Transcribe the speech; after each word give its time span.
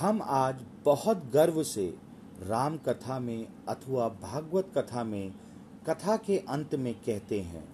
हम 0.00 0.20
आज 0.22 0.60
बहुत 0.84 1.24
गर्व 1.34 1.62
से 1.62 1.84
राम 2.42 2.76
कथा 2.76 3.18
में 3.18 3.46
अथवा 3.68 4.08
भागवत 4.08 4.70
कथा 4.76 5.02
में 5.04 5.32
कथा 5.86 6.16
के 6.16 6.38
अंत 6.38 6.74
में 6.74 6.94
कहते 6.94 7.40
हैं, 7.40 7.64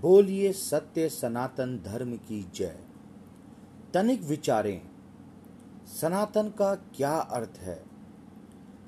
बोलिए 0.00 0.52
सत्य 0.52 1.08
सनातन 1.08 1.76
धर्म 1.84 2.16
की 2.16 2.40
जय। 2.54 2.78
तनिक 3.94 4.22
विचारें, 4.22 4.80
सनातन 6.00 6.48
का 6.48 6.74
क्या 6.74 7.14
अर्थ 7.16 7.58
है? 7.58 7.82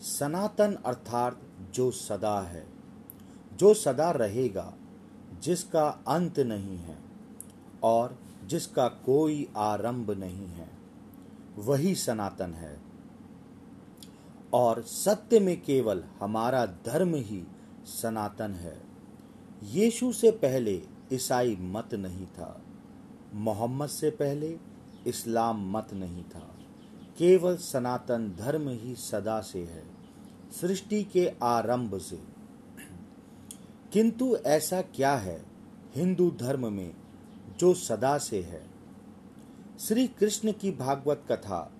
सनातन 0.01 0.79
अर्थात 0.87 1.41
जो 1.75 1.91
सदा 1.91 2.41
है, 2.41 2.67
जो 3.53 3.75
सदा 3.75 4.11
रहेगा, 4.11 4.73
जिसका 5.43 5.89
अंत 6.09 6.41
नहीं 6.41 6.79
है 6.79 6.99
और 7.83 8.19
जिसका 8.45 8.89
कोई 8.89 9.47
आरंभ 9.57 10.11
नहीं 10.11 10.49
है। 10.49 10.84
वही 11.57 11.95
सनातन 11.95 12.55
है। 12.55 12.81
और 14.53 14.83
सत्य 14.83 15.41
में 15.41 15.63
केवल 15.63 16.05
हमारा 16.21 16.67
धर्म 16.67 17.15
ही 17.15 17.47
सनातन 17.85 18.53
है। 18.53 18.83
यीशु 19.63 20.13
से 20.13 20.31
पहले 20.31 20.83
ईसाई 21.13 21.57
मत 21.61 21.95
नहीं 21.95 22.27
था। 22.27 22.63
मोहम्मद 23.35 23.89
से 23.89 24.11
पहले 24.11 24.59
इस्लाम 25.07 25.77
मत 25.77 25.89
नहीं 25.93 26.23
था। 26.25 26.59
केवल 27.19 27.57
सनातन 27.57 28.37
धर्म 28.39 28.69
ही 28.69 28.95
सदा 28.95 29.41
से 29.41 29.65
है, 29.65 29.85
सृष्टि 30.61 31.05
के 31.05 31.33
आरंभ 31.43 31.99
से। 31.99 32.23
किंतु 33.93 34.37
ऐसा 34.37 34.83
क्या 34.83 35.17
है 35.17 35.45
हिंदू 35.95 36.31
धर्म 36.31 36.73
में 36.73 36.95
जो 37.59 37.75
सदा 37.75 38.19
से 38.19 38.43
है? 38.43 38.74
श्री 39.81 40.07
कृष्ण 40.09 40.53
की 40.53 40.71
भागवत 40.71 41.23
कथा 41.31 41.71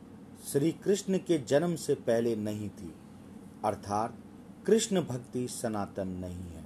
श्री 0.45 0.71
कृष्ण 0.85 1.19
के 1.19 1.39
जन्म 1.39 1.75
से 1.77 1.95
पहले 1.95 2.35
नहीं 2.37 2.69
थी, 2.71 2.93
अर्थात 3.65 4.17
कृष्ण 4.67 5.01
भक्ति 5.01 5.47
सनातन 5.49 6.09
नहीं 6.09 6.47
है। 6.47 6.65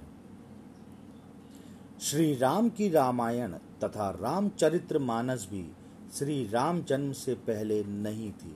श्री 2.01 2.33
राम 2.35 2.69
की 2.69 2.89
रामायण 2.89 3.53
तथा 3.83 4.09
रामचरित्र 4.11 4.99
मानस 4.99 5.47
भी 5.51 5.65
श्री 6.13 6.43
राम 6.47 6.81
जन्म 6.83 7.11
से 7.13 7.33
पहले 7.47 7.83
नहीं 7.83 8.31
थी, 8.31 8.55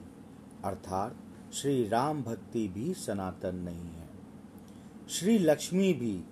अर्थात 0.64 1.16
श्री 1.54 1.88
राम 1.88 2.22
भक्ति 2.22 2.66
भी 2.68 2.92
सनातन 2.96 3.56
नहीं 3.56 3.90
है। 3.90 4.08
श्री 5.08 5.38
लक्ष्मी 5.38 5.92
भी 5.92 6.22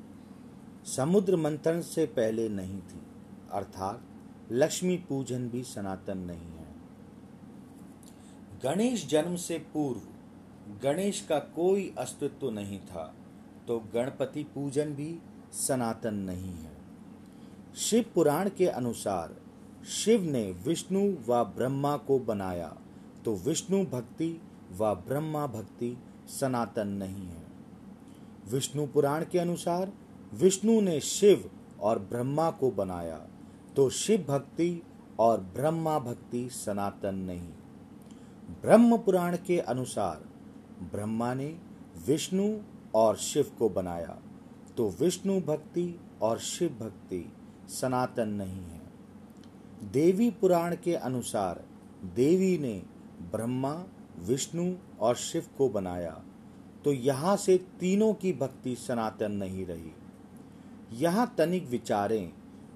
समुद्र 0.86 1.36
मंथन 1.36 1.80
से 1.86 2.06
पहले 2.06 2.48
नहीं 2.50 2.80
थी, 2.80 3.00
अर्थात 3.52 4.08
लक्ष्मी 4.52 4.96
पूजन 5.08 5.48
भी 5.48 5.62
सनातन 5.64 6.18
नहीं 6.18 6.52
है। 6.52 6.70
गणेश 8.64 9.06
जन्म 9.08 9.36
से 9.36 9.58
पूर्व 9.74 10.00
गणेश 10.82 11.20
का 11.20 11.38
कोई 11.56 11.92
अस्तित्व 11.98 12.50
नहीं 12.50 12.78
था 12.80 13.04
तो 13.68 13.78
गणपति 13.94 14.42
पूजन 14.44 14.94
भी 14.94 15.18
सनातन 15.58 16.14
नहीं 16.14 16.52
है। 16.54 16.72
शिव 17.78 18.04
पुराण 18.14 18.48
के 18.48 18.66
अनुसार 18.66 19.34
शिव 19.88 20.22
ने 20.22 20.44
विष्णु 20.66 21.00
व 21.28 21.42
ब्रह्मा 21.56 21.96
को 21.96 22.18
बनाया 22.18 22.76
तो 23.24 23.34
विष्णु 23.36 23.84
भक्ति 23.86 24.30
व 24.78 24.94
ब्रह्मा 25.08 25.46
भक्ति 25.46 25.96
सनातन 26.30 26.88
नहीं 26.88 27.26
है। 27.26 27.42
विष्णु 28.50 28.86
पुराण 28.86 29.24
के 29.24 29.38
अनुसार 29.38 29.92
विष्णु 30.32 30.80
ने 30.80 31.00
शिव 31.00 31.50
और 31.80 31.98
ब्रह्मा 31.98 32.50
को 32.50 32.70
बनाया 32.70 33.20
तो 33.76 33.88
शिव 33.90 34.24
भक्ति 34.28 34.82
और 35.20 35.40
ब्रह्मा 35.54 35.98
भक्ति 35.98 36.48
सनातन 36.52 37.14
नहीं। 37.26 37.48
ब्रह्म 38.62 38.96
पुराण 38.98 39.36
के 39.46 39.58
अनुसार 39.60 40.24
ब्रह्मा 40.92 41.32
ने 41.34 41.46
विष्णु 42.06 42.48
और 42.94 43.16
शिव 43.18 43.50
को 43.58 43.68
बनाया 43.70 44.18
तो 44.76 44.88
विष्णु 45.00 45.40
भक्ति 45.40 45.94
और 46.22 46.38
शिव 46.40 46.76
भक्ति 46.80 47.24
सनातन 47.70 48.28
नहीं 48.30 48.62
है। 48.62 48.80
देवी 49.92 50.30
पुराण 50.30 50.74
के 50.74 50.94
अनुसार 50.94 51.62
देवी 52.16 52.56
ने 52.58 52.82
ब्रह्मा, 53.32 53.72
विष्णु 54.18 54.72
और 55.00 55.14
शिव 55.16 55.46
को 55.58 55.68
बनाया 55.68 56.20
तो 56.84 56.92
यहाँ 56.92 57.36
से 57.36 57.56
तीनों 57.80 58.12
की 58.14 58.32
भक्ति 58.32 58.74
सनातन 58.76 59.32
नहीं 59.32 59.66
रही। 59.66 59.92
यहाँ 60.94 61.34
तनिक 61.38 61.68
विचारें 61.68 62.32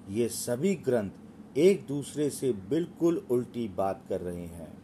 ये 0.09 0.29
सभी 0.29 0.75
ग्रंथ 0.75 1.11
एक 1.57 1.85
दूसरे 1.87 2.29
से 2.29 2.51
बिल्कुल 2.53 3.17
उल्टी 3.31 3.67
बात 3.67 4.03
कर 4.09 4.21
रहे 4.21 4.45
हैं। 4.45 4.77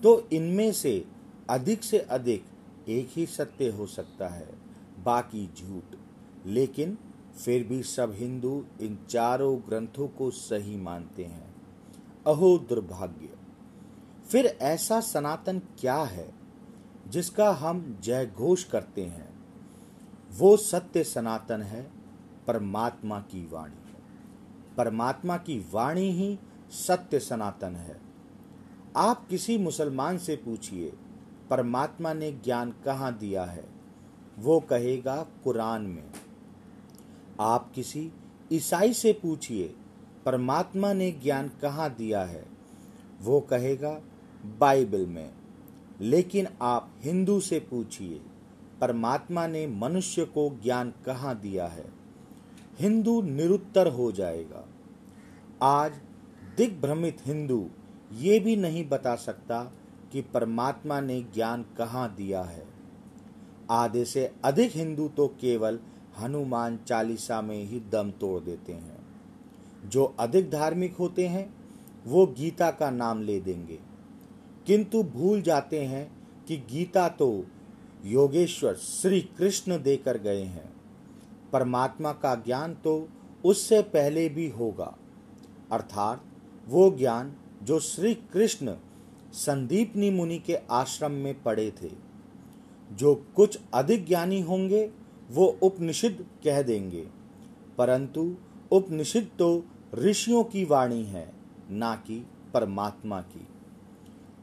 तो 0.00 0.28
इनमें 0.32 0.72
से 0.72 1.04
अधिक 1.50 1.84
से 1.84 1.98
अधिक 1.98 2.44
एक 2.88 3.08
ही 3.12 3.26
सत्य 3.26 3.68
हो 3.68 3.86
सकता 3.86 4.28
है, 4.28 4.48
बाकी 5.04 5.50
झूठ। 5.58 5.82
लेकिन 6.46 6.98
फिर 7.44 7.64
भी 7.64 7.82
सब 7.82 8.12
हिंदू 8.14 8.64
इन 8.80 8.98
चारों 9.10 9.60
ग्रंथों 9.60 10.08
को 10.08 10.30
सही 10.30 10.76
मानते 10.76 11.24
हैं। 11.24 11.54
अहो, 12.26 12.58
दुर्भाग्य! 12.58 13.28
फिर 14.30 14.46
ऐसा 14.46 15.00
सनातन 15.00 15.58
क्या 15.58 16.02
है 16.02 16.34
जिसका 17.08 17.52
हम 17.52 17.98
जय 18.02 18.26
घोष 18.26 18.64
करते 18.64 19.04
हैं? 19.04 19.38
वो 20.30 20.56
सत्य 20.56 21.04
सनातन 21.04 21.62
है, 21.62 21.90
परमात्मा 22.46 23.20
की 23.20 23.46
वाणी। 23.46 23.87
परमात्मा 24.78 25.36
की 25.36 25.66
वाणी 25.72 26.10
ही 26.10 26.38
सत्य 26.70 27.18
सनातन 27.18 27.76
है। 27.76 28.00
आप 28.96 29.28
किसी 29.28 29.58
मुसलमान 29.58 30.18
से 30.18 30.36
पूछिए, 30.36 30.92
परमात्मा 31.50 32.12
ने 32.12 32.32
ज्ञान 32.32 32.74
कहाँ 32.84 33.18
दिया 33.18 33.44
है? 33.44 33.68
वो 34.38 34.60
कहेगा, 34.60 35.26
कुरान 35.44 35.82
में। 35.82 36.10
आप 37.40 37.72
किसी 37.74 38.12
ईसाई 38.52 38.92
से 38.92 39.12
पूछिए, 39.12 39.74
परमात्मा 40.24 40.92
ने 40.92 41.12
ज्ञान 41.12 41.50
कहाँ 41.62 41.94
दिया 41.94 42.24
है? 42.24 42.46
वो 43.20 43.40
कहेगा, 43.40 44.00
बाइबल 44.58 45.06
में। 45.06 45.32
लेकिन 46.00 46.48
आप 46.62 46.90
हिंदू 47.00 47.40
से 47.40 47.60
पूछिए, 47.60 48.20
परमात्मा 48.80 49.46
ने 49.46 49.66
मनुष्य 49.66 50.24
को 50.24 50.58
ज्ञान 50.62 50.92
कहाँ 51.06 51.40
दिया 51.40 51.66
है? 51.66 51.98
हिंदू 52.80 53.22
निरुत्तर 53.22 53.88
हो 53.88 54.12
जाएगा। 54.12 54.67
आज 55.62 55.92
दिग्भ्रमित 56.56 57.18
हिंदू 57.26 57.70
ये 58.12 58.40
भी 58.40 58.56
नहीं 58.56 58.88
बता 58.88 59.14
सकता 59.14 59.72
कि 60.12 60.22
परमात्मा 60.22 61.00
ने 61.00 61.20
ज्ञान 61.20 61.66
कहाँ 61.78 62.14
दिया 62.14 62.42
है। 62.42 62.66
आधे 63.70 64.04
से 64.04 64.32
अधिक 64.44 64.76
हिंदू 64.76 65.08
तो 65.08 65.28
केवल 65.28 65.78
हनुमान 66.20 66.76
चालीसा 66.76 67.42
में 67.42 67.64
ही 67.64 67.80
दम 67.80 68.10
तोड़ 68.10 68.42
देते 68.42 68.72
हैं। 68.72 69.06
जो 69.86 70.04
अधिक 70.04 70.50
धार्मिक 70.50 70.96
होते 70.96 71.28
हैं, 71.28 71.54
वो 72.06 72.26
गीता 72.26 72.70
का 72.70 72.90
नाम 72.90 73.22
ले 73.22 73.40
देंगे। 73.40 73.78
किंतु 74.66 75.02
भूल 75.02 75.42
जाते 75.42 75.84
हैं 75.84 76.28
कि 76.48 76.56
गीता 76.56 77.08
तो 77.08 77.44
योगेश्वर 78.04 78.74
श्री 78.74 79.20
कृष्ण 79.20 79.82
देकर 79.82 80.18
गए 80.18 80.42
हैं। 80.42 80.72
परमात्मा 81.52 82.12
का 82.12 82.34
ज्ञान 82.34 82.74
तो 82.74 83.08
उससे 83.44 83.82
पहले 83.82 84.28
भी 84.28 84.48
होगा। 84.48 84.96
अर्थात 85.72 86.24
वो 86.68 86.90
ज्ञान 86.90 87.36
जो 87.62 87.80
श्री 87.80 88.14
कृष्ण 88.14 88.76
संदीपनी 89.32 90.10
मुनि 90.10 90.38
के 90.38 90.56
आश्रम 90.56 91.10
में 91.10 91.42
पड़े 91.42 91.72
थे। 91.82 91.90
जो 92.92 93.26
कुछ 93.36 93.58
अधिक 93.74 94.06
ज्ञानी 94.06 94.40
होंगे, 94.40 94.90
वो 95.30 95.58
उपनिषद 95.62 96.26
कह 96.44 96.62
देंगे। 96.62 97.08
परंतु 97.78 98.36
उपनिषद 98.72 99.30
तो 99.38 99.64
ऋषियों 99.94 100.44
की 100.44 100.64
वाणी 100.64 101.04
है, 101.04 101.32
ना 101.70 101.94
कि 101.94 102.26
परमात्मा 102.54 103.20
की। 103.20 103.48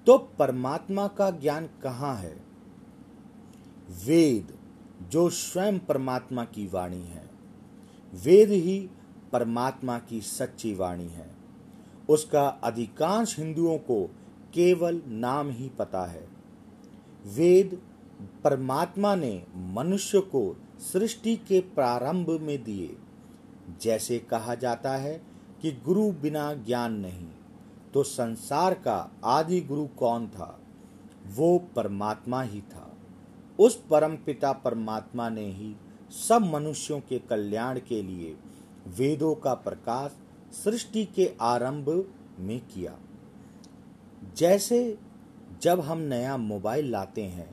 तो 0.08 0.18
परमात्मा 0.18 1.08
का 1.08 1.32
ज्ञान 1.32 1.70
कहाँ 1.84 2.16
है? 2.16 2.44
वेद, 4.06 4.58
जो 5.10 5.30
स्वयं 5.30 5.80
परमात्मा 5.80 6.46
की 6.46 6.68
वाणी 6.68 7.04
है। 7.04 7.30
वेद 8.14 8.50
ही 8.50 8.90
परमात्मा 9.36 10.00
की 10.00 10.22
सच्ची 10.22 10.74
वाणी 10.74 11.08
है। 11.08 11.36
उसका 12.10 12.48
अधिकांश 12.48 13.40
हिंदुओं 13.40 13.78
को 13.78 14.06
केवल 14.54 15.02
नाम 15.08 15.50
ही 15.50 15.70
पता 15.70 16.06
है। 16.06 16.28
वेद 17.26 17.82
परमात्मा 18.44 19.16
ने 19.16 19.44
मनुष्य 19.56 20.20
को 20.20 20.56
सृष्टि 20.94 21.36
के 21.36 21.60
प्रारंभ 21.60 22.30
में 22.42 22.64
दिए। 22.64 22.96
जैसे 23.82 24.20
कहा 24.20 24.56
जाता 24.56 24.96
है 24.98 25.22
कि 25.62 25.72
गुरु 25.72 26.12
बिना 26.12 26.54
ज्ञान 26.54 26.94
नहीं 26.94 27.28
तो 27.94 28.04
संसार 28.04 28.74
का 28.74 29.12
आदि 29.26 29.62
गुरु 29.62 29.88
कौन 29.88 30.28
था? 30.28 30.60
वो 31.28 31.58
परमात्मा 31.76 32.42
ही 32.42 32.62
था। 32.62 32.94
उस 33.60 33.76
परम 33.90 34.16
पिता 34.16 34.52
परमात्मा 34.52 35.30
ने 35.30 35.46
ही 35.52 35.76
सब 36.30 36.42
मनुष्यों 36.42 37.00
के 37.00 37.20
कल्याण 37.20 37.80
के 37.80 38.02
लिए 38.04 38.36
वेदों 38.88 39.34
का 39.36 39.54
प्रकाश 39.54 40.16
सृष्टि 40.56 41.06
के 41.06 41.32
आरंभ 41.42 41.90
में 42.40 42.60
किया। 42.68 42.98
जैसे 44.38 44.98
जब 45.62 45.80
हम 45.80 45.98
नया 46.00 46.38
मोबाइल 46.38 46.92
लाते 46.92 47.24
हैं 47.24 47.50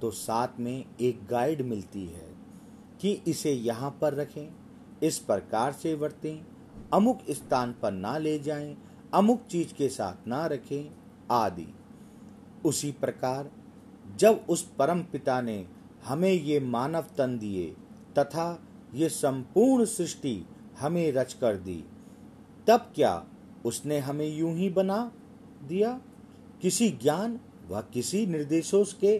तो 0.00 0.10
साथ 0.10 0.60
में 0.60 0.84
एक 1.00 1.26
गाइड 1.26 1.62
मिलती 1.62 2.04
है 2.06 2.28
कि 3.00 3.12
इसे 3.28 3.52
यहाँ 3.52 3.90
पर 4.00 4.14
रखें, 4.14 4.48
इस 5.02 5.18
प्रकार 5.18 5.72
से 5.72 5.94
वर्तें, 5.94 6.44
अमुक 6.92 7.20
स्थान 7.30 7.74
पर 7.82 7.92
ना 7.92 8.16
ले 8.18 8.38
जाएँ, 8.38 8.76
अमुक 9.14 9.42
चीज़ 9.50 9.74
के 9.74 9.88
साथ 9.88 10.26
ना 10.28 10.46
रखें, 10.46 10.90
आदि। 11.30 11.66
उसी 12.64 12.90
प्रकार, 12.92 13.50
जब 14.16 14.44
उस 14.48 14.62
परम 14.78 15.02
पिता 15.02 15.40
ने 15.40 15.64
हमें 16.06 16.32
ये 16.32 16.60
मानव 16.60 17.04
तन 17.18 17.38
दिए, 17.38 17.66
तथा 18.18 18.62
ये 18.94 19.08
संपूर्ण 19.08 19.84
सृष्टि 19.84 20.34
हमें 20.80 21.10
रच 21.12 21.32
कर 21.32 21.56
दी। 21.56 21.84
तब 22.68 22.92
क्या 22.94 23.24
उसने 23.64 23.98
हमें 23.98 24.28
यूँ 24.28 24.54
ही 24.54 24.68
बना 24.70 25.12
दिया? 25.62 26.00
किसी 26.62 26.88
ज्ञान 27.02 27.38
व 27.70 27.80
किसी 27.92 28.26
निर्देशों 28.26 28.84
के 29.00 29.18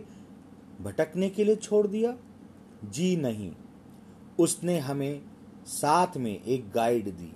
भटकने 0.81 1.31
के 1.31 1.45
लिए 1.45 1.57
छोड़ 1.57 1.87
दिया? 1.87 2.17
जी 2.85 3.17
नहीं। 3.17 3.53
उसने 4.39 4.79
हमें 4.79 5.23
साथ 5.67 6.17
में 6.17 6.43
एक 6.45 6.71
गाइड 6.71 7.09
दी 7.11 7.33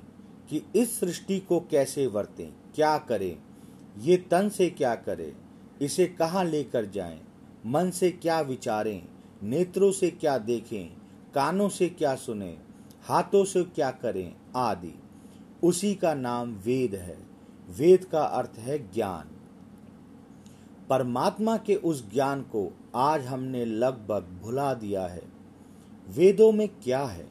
कि 0.50 0.62
इस 0.76 0.99
सृष्टि 1.00 1.38
को 1.38 1.61
कैसे 1.61 2.06
वर्तें, 2.06 2.50
क्या 2.75 2.96
करें, 2.99 3.37
ये 3.99 4.17
तन 4.31 4.49
से 4.49 4.69
क्या 4.70 4.94
करें, 4.94 5.32
इसे 5.82 6.06
कहाँ 6.08 6.44
लेकर 6.44 6.87
जाएँ, 6.87 7.20
मन 7.67 7.90
से 7.90 8.11
क्या 8.11 8.40
विचारें, 8.40 9.02
नेत्रों 9.43 9.93
से 9.93 10.11
क्या 10.11 10.37
देखें, 10.38 10.87
कानों 11.34 11.69
से 11.69 11.88
क्या 11.88 12.14
सुने 12.14 12.56
हाथों 13.02 13.44
से 13.44 13.64
क्या 13.64 13.91
करें? 13.91 14.37
आदि। 14.56 14.94
उसी 15.62 15.94
का 15.94 16.14
नाम 16.14 16.52
वेद 16.52 16.94
है। 16.94 17.19
वेद 17.70 18.05
का 18.05 18.23
अर्थ 18.23 18.52
है 18.58 18.93
ज्ञान। 18.93 19.31
परमात्मा 20.88 21.56
के 21.56 21.75
उस 21.75 22.12
ज्ञान 22.12 22.43
को 22.43 22.76
आज 22.94 23.26
हमने 23.26 23.64
लगभग 23.64 24.41
भुला 24.43 24.75
दिया 24.75 25.06
है। 25.06 25.23
वेदों 26.08 26.52
में 26.52 26.69
क्या 26.69 27.05
है? 27.05 27.31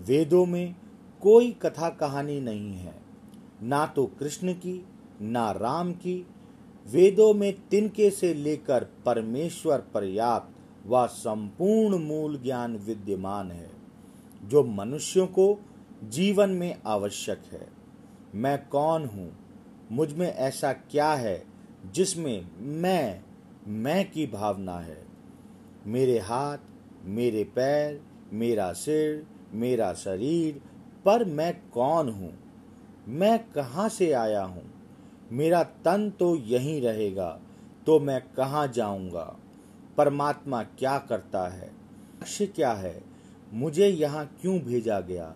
वेदों 0.00 0.46
में 0.46 0.74
कोई 1.20 1.52
कथा 1.52 1.90
कहानी 1.90 2.40
नहीं 2.40 2.74
है। 2.74 3.02
ना 3.62 3.86
तो 3.86 4.06
कृष्ण 4.06 4.52
की, 4.52 4.86
ना 5.20 5.50
राम 5.50 5.92
की। 5.92 6.26
वेदों 6.86 7.34
में 7.34 7.68
तिनके 7.68 8.10
से 8.10 8.34
लेकर 8.34 8.84
परमेश्वर 9.06 9.78
पर्याप्त 9.78 10.54
व 10.86 11.06
संपूर्ण 11.06 11.98
मूल 11.98 12.38
ज्ञान 12.38 12.76
विद्यमान 12.76 13.50
है। 13.50 13.73
जो 14.44 14.64
मनुष्यों 14.64 15.26
को 15.26 15.60
जीवन 16.04 16.50
में 16.50 16.82
आवश्यक 16.86 17.42
है। 17.52 17.68
मैं 18.34 18.66
कौन 18.66 19.04
हूँ? 19.06 19.36
मुझमें 19.92 20.34
ऐसा 20.34 20.72
क्या 20.72 21.12
है 21.12 21.44
जिसमें 21.92 22.48
मैं 22.58 23.22
मैं 23.66 24.10
की 24.10 24.26
भावना 24.26 24.78
है? 24.78 25.04
मेरे 25.86 26.18
हाथ, 26.18 26.58
मेरे 27.04 27.44
पैर, 27.44 28.00
मेरा 28.32 28.72
सिर, 28.72 29.26
मेरा 29.52 29.92
शरीर, 29.92 30.60
पर 31.04 31.24
मैं 31.24 31.70
कौन 31.70 32.08
हूँ? 32.08 32.38
मैं 33.08 33.52
कहाँ 33.52 33.88
से 33.88 34.12
आया 34.12 34.42
हूँ? 34.42 34.74
मेरा 35.32 35.62
तन 35.62 36.10
तो 36.10 36.36
यहीं 36.36 36.82
रहेगा 36.82 37.40
तो 37.86 38.00
मैं 38.00 38.22
कहाँ 38.36 38.68
जाऊँगा? 38.68 39.36
परमात्मा 39.96 40.62
क्या 40.62 40.98
करता 40.98 41.48
है? 41.48 41.68
लक्ष्य 42.20 42.46
क्या 42.46 42.72
है? 42.72 43.13
मुझे 43.54 43.88
यहाँ 43.88 44.24
क्यों 44.40 44.58
भेजा 44.60 45.00
गया? 45.00 45.34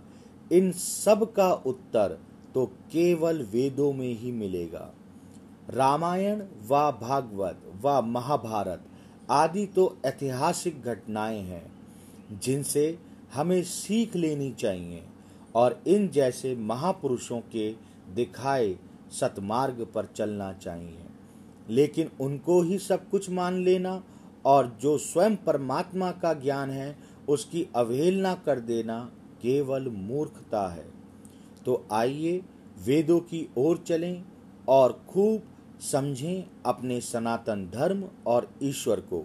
इन 0.52 0.70
सब 0.72 1.32
का 1.32 1.52
उत्तर 1.52 2.18
तो 2.54 2.64
केवल 2.92 3.42
वेदों 3.44 3.92
में 3.92 4.12
ही 4.14 4.32
मिलेगा। 4.32 4.90
रामायण 5.70 6.42
व 6.68 6.90
भागवत 7.00 7.60
व 7.82 8.00
महाभारत 8.04 8.84
आदि 9.30 9.66
तो 9.66 9.96
ऐतिहासिक 10.06 10.82
घटनाएँ 10.82 11.40
हैं, 11.40 11.70
जिनसे 12.42 12.98
हमें 13.34 13.62
सीख 13.62 14.16
लेनी 14.16 14.50
चाहिए 14.52 15.02
और 15.54 15.80
इन 15.86 16.08
जैसे 16.08 16.54
महापुरुषों 16.56 17.40
के 17.52 17.70
दिखाए 18.14 18.74
सतमार्ग 19.12 19.86
पर 19.94 20.08
चलना 20.16 20.52
चाहिए। 20.52 21.04
लेकिन 21.68 22.10
उनको 22.20 22.60
ही 22.62 22.78
सब 22.78 23.08
कुछ 23.10 23.28
मान 23.30 23.62
लेना 23.64 24.02
और 24.44 24.66
जो 24.82 24.96
स्वयं 24.98 25.36
परमात्मा 25.36 26.10
का 26.12 26.32
ज्ञान 26.34 26.70
है 26.70 26.96
उसकी 27.28 27.66
अवहेलना 27.76 28.34
कर 28.46 28.60
देना 28.60 28.98
केवल 29.42 29.88
मूर्खता 29.88 30.66
है। 30.68 30.86
तो 31.64 31.86
आइए 31.92 32.40
वेदों 32.86 33.18
की 33.20 33.48
ओर 33.58 33.78
चलें 33.78 34.24
और 34.68 34.92
खूब 35.08 35.42
समझें 35.82 36.44
अपने 36.66 37.00
सनातन 37.00 37.64
धर्म 37.74 38.04
और 38.26 38.48
ईश्वर 38.62 39.00
को। 39.00 39.24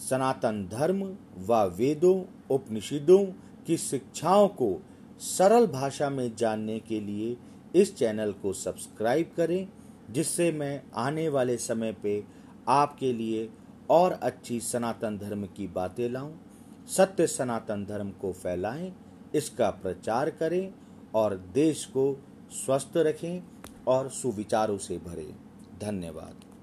सनातन 0.00 0.68
धर्म 0.72 1.02
व 1.46 1.62
वेदों, 1.76 2.22
उपनिषदों 2.50 3.24
की 3.66 3.76
शिक्षाओं 3.76 4.48
को 4.48 4.76
सरल 5.20 5.66
भाषा 5.66 6.10
में 6.10 6.34
जानने 6.36 6.78
के 6.78 7.00
लिए 7.00 7.36
इस 7.74 7.96
चैनल 7.96 8.32
को 8.32 8.52
सब्सक्राइब 8.52 9.30
करें, 9.36 9.68
जिससे 10.10 10.50
मैं 10.52 10.82
आने 10.96 11.28
वाले 11.28 11.56
समय 11.56 11.92
पे 11.92 12.22
आपके 12.68 13.12
लिए 13.12 13.48
और 13.90 14.12
अच्छी 14.12 14.60
सनातन 14.60 15.18
धर्म 15.18 15.44
की 15.46 15.66
बातें 15.66 16.08
लाऊं। 16.10 16.32
सत्य 16.88 17.26
सनातन 17.26 17.84
धर्म 17.84 18.10
को 18.10 18.32
फैलाएँ, 18.32 18.92
इसका 19.34 19.70
प्रचार 19.82 20.30
करें 20.30 20.72
और 21.14 21.36
देश 21.54 21.84
को 21.86 22.04
स्वस्थ 22.52 22.96
रखें 22.96 23.42
और 23.88 24.08
सुविचारों 24.10 24.78
से 24.78 24.98
भरें। 24.98 25.34
धन्यवाद। 25.80 26.44